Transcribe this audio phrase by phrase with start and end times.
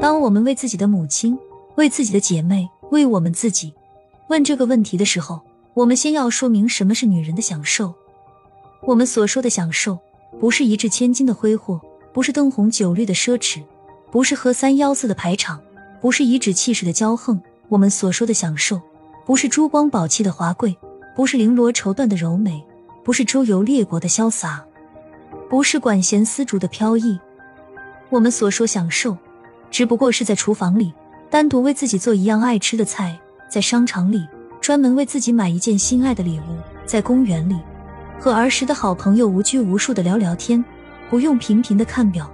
[0.00, 1.38] 当我们为自己的母亲、
[1.76, 3.72] 为自己的姐妹、为我们自己
[4.28, 5.40] 问这个问题的时候，
[5.72, 7.94] 我们先要说明什么是女人的享受。
[8.82, 9.98] 我们所说的享受，
[10.38, 11.80] 不是一掷千金的挥霍，
[12.12, 13.62] 不是灯红酒绿的奢侈，
[14.10, 15.60] 不是喝三幺四的排场，
[16.00, 17.40] 不是颐指气使的骄横。
[17.68, 18.80] 我们所说的享受，
[19.24, 20.76] 不是珠光宝气的华贵，
[21.16, 22.62] 不是绫罗绸缎的柔美，
[23.02, 24.62] 不是周游列国的潇洒，
[25.48, 27.18] 不是管弦丝竹的飘逸。
[28.10, 29.16] 我们所说享受，
[29.74, 30.94] 只不过是在厨房里
[31.28, 33.18] 单独为自己做一样爱吃的菜，
[33.50, 34.24] 在商场里
[34.60, 36.56] 专门为自己买一件心爱的礼物，
[36.86, 37.58] 在公园里。
[38.20, 40.64] 和儿时的好朋友无拘无束的聊聊天，
[41.10, 42.30] 不用频频的看表，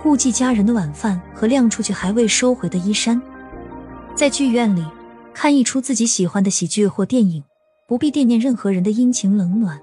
[0.00, 3.20] 顾忌家人的晚饭和晾出去还未收回的衣衫，
[4.14, 4.86] 在剧院里
[5.32, 7.42] 看一出自己喜欢的喜剧或电影，
[7.88, 9.80] 不必惦念任何人的阴晴冷暖。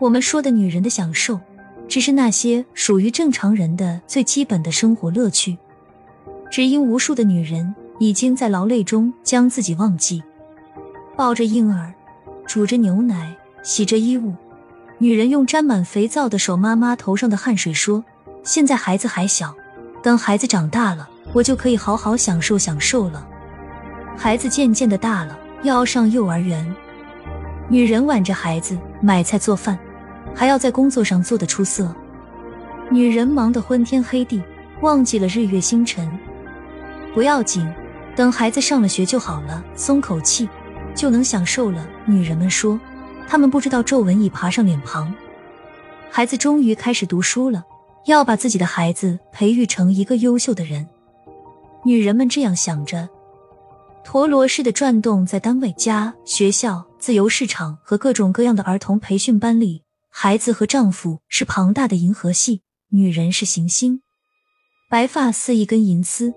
[0.00, 1.38] 我们说的女人的享受，
[1.86, 5.56] 只是那些属于正常人的最基本的生活乐趣。
[6.50, 10.22] 只因无数的女人已经在劳累中将自己忘记，
[11.16, 11.92] 抱着婴儿，
[12.46, 14.34] 煮着牛奶，洗着衣物。
[14.98, 18.02] 女人用沾满肥皂的手抹抹头上的汗水，说
[18.42, 19.54] ：“现在孩子还小，
[20.02, 23.26] 等孩子长大了，我就可以好好享受享受了。”
[24.16, 26.66] 孩子渐渐的大了，要上幼儿园，
[27.68, 29.78] 女人挽着孩子买菜做饭，
[30.34, 31.94] 还要在工作上做得出色。
[32.90, 34.42] 女人忙得昏天黑地，
[34.80, 36.10] 忘记了日月星辰。
[37.18, 37.68] 不要紧，
[38.14, 40.48] 等孩子上了学就好了，松口气
[40.94, 41.84] 就能享受了。
[42.06, 42.78] 女人们说。
[43.26, 45.12] 他们不知道皱纹已爬上脸庞，
[46.12, 47.64] 孩子终于开始读书了，
[48.06, 50.86] 要把自己的孩子培育成一个优秀的人。
[51.84, 53.08] 女人们这样想着，
[54.04, 59.82] 陀螺似的转动在单位、家、学校、自由市场和各种各样的儿童培训班里。
[60.08, 64.02] 孩子和丈夫是庞大的银河系，女人是行星。
[64.88, 66.32] 白发似一根银丝，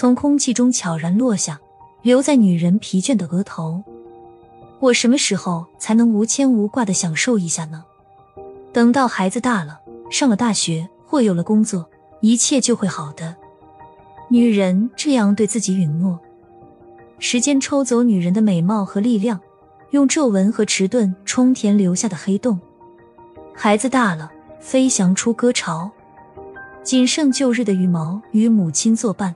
[0.00, 1.58] 从空气中悄然落下，
[2.02, 3.82] 留在女人疲倦的额头。
[4.78, 7.82] 我什么时候才能无牵无挂的享受一下呢？
[8.72, 11.84] 等到孩子大了，上了大学或有了工作，
[12.20, 13.34] 一切就会好的。
[14.30, 16.16] 女人这样对自己允诺。
[17.18, 19.40] 时间抽走女人的美貌和力量，
[19.90, 22.60] 用皱纹和迟钝充填留下的黑洞。
[23.52, 24.30] 孩子大了，
[24.60, 25.90] 飞翔出歌巢，
[26.84, 29.34] 仅剩旧日的羽毛与母亲作伴。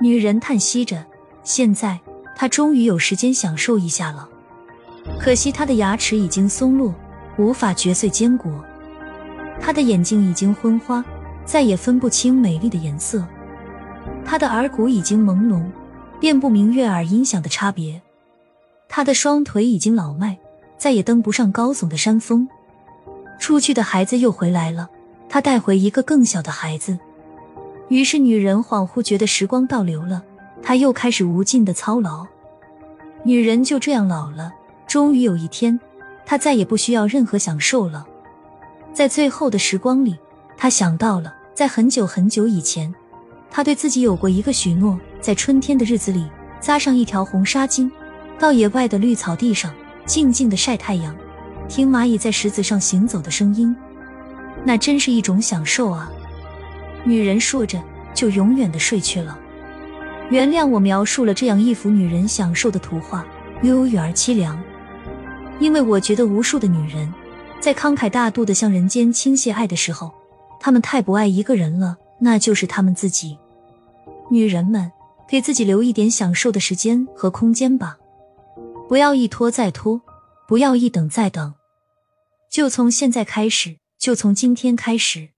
[0.00, 1.04] 女人叹息着，
[1.42, 1.98] 现在
[2.36, 4.28] 她终于有时间享受一下了。
[5.20, 6.94] 可惜她的牙齿已经松落，
[7.36, 8.50] 无法嚼碎坚果；
[9.60, 11.04] 他的眼睛已经昏花，
[11.44, 13.22] 再也分不清美丽的颜色；
[14.24, 15.64] 他的耳骨已经朦胧，
[16.20, 18.00] 辨不明悦耳音响的差别；
[18.88, 20.38] 他的双腿已经老迈，
[20.76, 22.48] 再也登不上高耸的山峰。
[23.40, 24.88] 出去的孩子又回来了，
[25.28, 26.98] 他带回一个更小的孩子。
[27.88, 30.22] 于是女人恍惚觉得时光倒流了，
[30.62, 32.26] 她又开始无尽的操劳。
[33.24, 34.52] 女人就这样老了。
[34.86, 35.78] 终于有一天，
[36.24, 38.06] 她再也不需要任何享受了。
[38.94, 40.16] 在最后的时光里，
[40.56, 42.94] 她想到了，在很久很久以前，
[43.50, 46.26] 她对自己有过一个许诺：在春天的日子里，
[46.58, 47.90] 扎上一条红纱巾，
[48.38, 49.70] 到野外的绿草地上，
[50.06, 51.14] 静静的晒太阳，
[51.68, 53.76] 听蚂蚁在石子上行走的声音。
[54.64, 56.10] 那真是一种享受啊！
[57.04, 57.82] 女人说着，
[58.14, 59.38] 就永远的睡去了。
[60.30, 63.26] 原谅我描述了这样一幅女人享受的图画，
[63.62, 64.62] 忧郁而凄凉。
[65.58, 67.12] 因为我觉得，无数的女人
[67.60, 70.12] 在慷慨大度的向人间倾泻爱的时候，
[70.60, 73.38] 她们太不爱一个人了，那就是她们自己。
[74.30, 74.92] 女人们，
[75.26, 77.96] 给自己留一点享受的时间和空间吧，
[78.88, 80.00] 不要一拖再拖，
[80.46, 81.54] 不要一等再等，
[82.50, 85.30] 就从现在开始，就从今天开始。